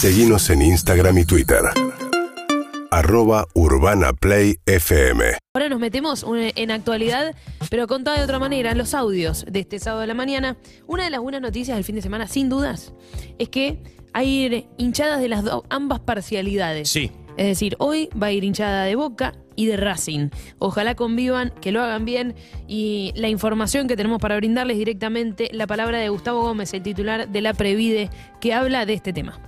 [0.00, 1.58] Seguimos en Instagram y Twitter.
[2.90, 5.24] Arroba Urbana Play FM.
[5.54, 7.34] Ahora nos metemos en actualidad,
[7.68, 10.56] pero contada de otra manera, los audios de este sábado de la mañana.
[10.86, 12.92] Una de las buenas noticias del fin de semana, sin dudas,
[13.40, 13.82] es que
[14.12, 16.88] hay hinchadas de las do- ambas parcialidades.
[16.88, 17.10] Sí.
[17.36, 20.28] Es decir, hoy va a ir hinchada de Boca y de Racing.
[20.58, 22.36] Ojalá convivan, que lo hagan bien
[22.68, 27.28] y la información que tenemos para brindarles directamente, la palabra de Gustavo Gómez, el titular
[27.28, 28.10] de la Previde,
[28.40, 29.40] que habla de este tema.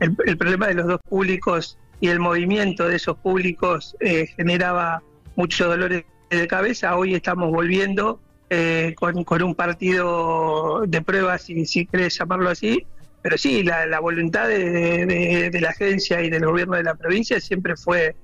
[0.00, 5.02] El, el problema de los dos públicos y el movimiento de esos públicos eh, generaba
[5.36, 6.96] muchos dolores de cabeza.
[6.96, 12.86] Hoy estamos volviendo eh, con, un partido de pruebas, si, si llamarlo así.
[13.22, 18.14] Pero sí, la, voluntad de la agencia y del gobierno de la provincia siempre fue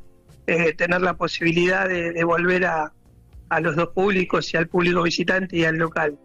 [0.47, 2.93] eh, tener la posibilidad de, de volver a,
[3.49, 6.19] a los dos públicos y al público visitante y al local.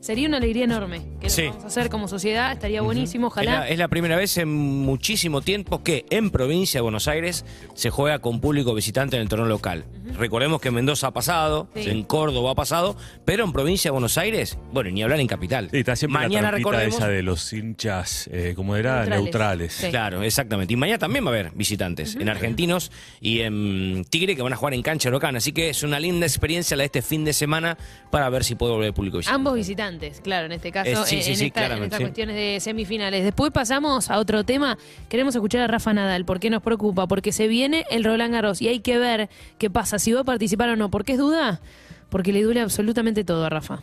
[0.00, 1.42] Sería una alegría enorme que Sí.
[1.42, 3.50] lo vamos a hacer como sociedad, estaría buenísimo, Es ojalá.
[3.60, 7.90] la, es la primera vez en muchísimo tiempo que en provincia de Buenos Aires se
[7.90, 9.84] juega con público visitante en el torneo local.
[10.18, 11.90] Recordemos que en Mendoza ha pasado, Sí.
[11.90, 15.68] en Córdoba ha pasado, pero en provincia de Buenos Aires, bueno, ni hablar en capital.
[15.70, 16.94] Sí, está siempre mañana la recordemos.
[16.96, 19.22] esa de los hinchas, eh, como era, Neutrales.
[19.22, 19.72] neutrales.
[19.74, 19.88] Sí.
[19.90, 20.72] Claro, exactamente.
[20.72, 24.56] Y mañana también va a haber visitantes en Argentinos y en Tigre que van a
[24.56, 25.34] jugar en cancha local.
[25.36, 27.76] Así que es una linda experiencia la de este fin de semana
[28.10, 29.25] para ver si puede volver el público visitante.
[29.28, 31.98] Ambos visitantes, claro, en este caso, Eh, sí, en, sí, en sí, esta- en estas
[31.98, 32.04] sí.
[32.04, 33.24] cuestiones de semifinales.
[33.24, 34.78] Después pasamos a otro tema.
[35.08, 36.24] Queremos escuchar a Rafa Nadal.
[36.24, 37.06] ¿Por qué nos preocupa?
[37.06, 40.24] Porque se viene el Roland Garros y hay que ver qué pasa, si va a
[40.24, 40.90] participar o no.
[40.90, 41.60] ¿Por qué es duda?
[42.10, 43.80] Porque le duele absolutamente todo a Rafa.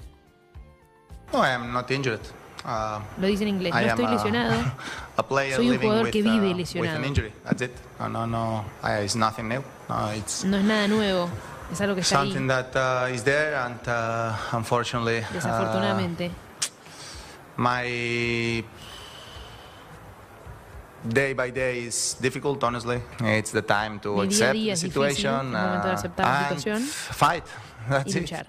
[1.31, 2.19] No, I am not injured.
[2.65, 3.73] Uh, Lo dice en inglés.
[3.73, 4.53] No I estoy a- lesionado.
[5.17, 6.99] a Soy un jugador with, que vive uh, lesionado.
[7.99, 8.65] No, no, no.
[8.83, 9.61] I, it's nothing new.
[9.89, 11.27] No, it's No es nada nuevo.
[11.73, 12.31] Es algo que está ahí.
[12.31, 16.31] something that uh, is there, and uh, unfortunately, uh, Desafortunadamente.
[17.57, 18.63] my
[21.07, 22.63] day by day is difficult.
[22.63, 25.97] Honestly, it's the time to Mi accept día the difícil, situation el momento de uh,
[25.97, 26.81] aceptar la and situación.
[26.81, 27.43] fight.
[27.89, 28.21] That's y it.
[28.21, 28.47] luchar.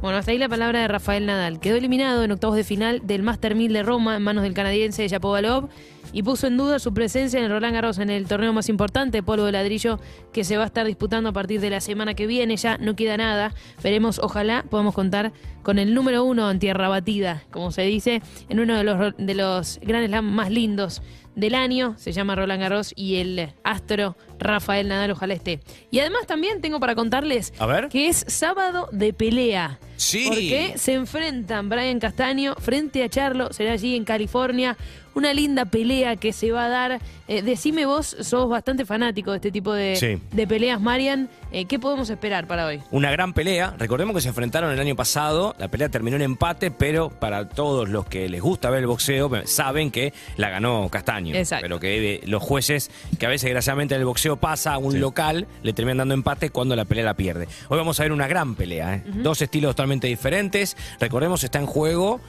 [0.00, 1.58] Bueno, hasta ahí la palabra de Rafael Nadal.
[1.58, 5.06] Quedó eliminado en octavos de final del Master 1000 de Roma en manos del canadiense
[5.08, 5.68] Yapovalov
[6.12, 9.22] y puso en duda su presencia en el Roland Garros en el torneo más importante,
[9.22, 10.00] polvo de ladrillo,
[10.32, 12.56] que se va a estar disputando a partir de la semana que viene.
[12.56, 13.54] Ya no queda nada.
[13.82, 15.32] Veremos, ojalá podamos contar
[15.62, 19.34] con el número uno en tierra batida, como se dice, en uno de los, de
[19.34, 21.02] los Grand Slam más lindos
[21.34, 25.60] del año, se llama Roland Garros y el astro Rafael Nadal, ojalá esté.
[25.90, 27.88] Y además también tengo para contarles A ver.
[27.90, 29.78] que es sábado de pelea.
[29.98, 30.24] Sí.
[30.28, 34.76] Porque se enfrentan Brian Castaño frente a Charlo, será allí en California.
[35.14, 37.00] Una linda pelea que se va a dar.
[37.26, 40.20] Eh, decime vos, sos bastante fanático de este tipo de, Sí.
[40.30, 41.28] de peleas, Marian.
[41.50, 42.80] Eh, ¿Qué podemos esperar para hoy?
[42.92, 43.74] Una gran pelea.
[43.78, 45.56] Recordemos que se enfrentaron el año pasado.
[45.58, 49.28] La pelea terminó en empate, pero para todos los que les gusta ver el boxeo,
[49.46, 51.34] saben que la ganó Castaño.
[51.34, 51.62] Exacto.
[51.64, 52.88] Pero que eh, los jueces,
[53.18, 56.50] que a veces desgraciadamente en el boxeo pasa a un local, le terminan dando empate
[56.50, 57.48] cuando la pelea la pierde.
[57.68, 58.94] Hoy vamos a ver una gran pelea.
[58.96, 59.02] ¿eh?
[59.06, 60.76] Dos estilos totalmente diferentes.
[61.00, 62.20] Recordemos, está en juego.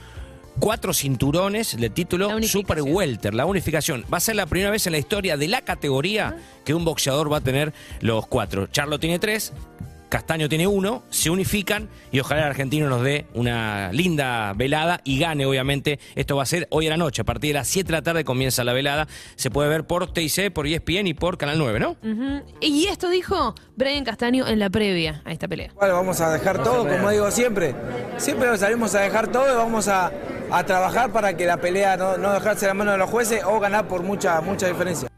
[0.58, 2.42] Cuatro cinturones de título.
[2.42, 4.04] Super Welter, la unificación.
[4.12, 7.32] Va a ser la primera vez en la historia de la categoría que un boxeador
[7.32, 8.66] va a tener los cuatro.
[8.66, 9.52] Charlo tiene tres,
[10.10, 15.20] Castaño tiene uno, se unifican y ojalá el argentino nos dé una linda velada y
[15.20, 16.00] gane, obviamente.
[16.16, 18.02] Esto va a ser hoy a la noche, a partir de las 7 de la
[18.02, 19.06] tarde comienza la velada.
[19.36, 21.96] Se puede ver por TIC, por ESPN y por Canal 9, ¿no?
[22.60, 25.68] Y esto dijo Brian Castaño en la previa a esta pelea.
[25.68, 27.76] Igual vamos a dejar todo, como digo siempre.
[28.16, 30.10] Siempre salimos a dejar todo y vamos a,
[30.50, 33.60] a trabajar para que la pelea no, no dejarse la mano de los jueces o
[33.60, 35.09] ganar por mucha, mucha diferencia.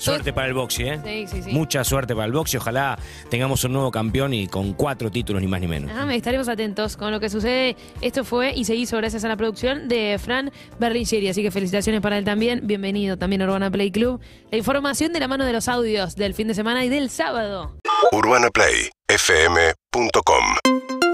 [0.00, 1.00] Suerte para el boxeo, ¿eh?
[1.04, 1.50] Sí, sí, sí.
[1.52, 2.60] Mucha suerte para el boxeo.
[2.60, 5.90] Ojalá tengamos un nuevo campeón y con cuatro títulos, ni más ni menos.
[5.90, 7.76] Ajá, estaremos atentos con lo que sucede.
[8.00, 11.28] Esto fue y se hizo gracias a la producción de Fran Berlingeri.
[11.28, 12.60] Así que felicitaciones para él también.
[12.64, 14.20] Bienvenido también a Urbana Play Club.
[14.50, 17.76] La información de la mano de los audios del fin de semana y del sábado.
[18.12, 21.09] UrbanaPlayFM.com